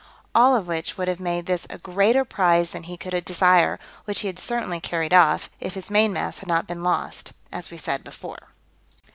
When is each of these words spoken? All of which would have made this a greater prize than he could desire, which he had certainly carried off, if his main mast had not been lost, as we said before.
All 0.33 0.55
of 0.55 0.65
which 0.67 0.97
would 0.97 1.07
have 1.07 1.19
made 1.19 1.45
this 1.45 1.67
a 1.69 1.77
greater 1.77 2.25
prize 2.25 2.71
than 2.71 2.85
he 2.89 2.97
could 2.97 3.23
desire, 3.23 3.79
which 4.05 4.21
he 4.21 4.27
had 4.29 4.39
certainly 4.39 4.79
carried 4.79 5.13
off, 5.13 5.47
if 5.59 5.75
his 5.75 5.91
main 5.91 6.11
mast 6.11 6.39
had 6.39 6.49
not 6.49 6.65
been 6.65 6.81
lost, 6.81 7.33
as 7.51 7.69
we 7.69 7.77
said 7.77 8.03
before. 8.03 8.47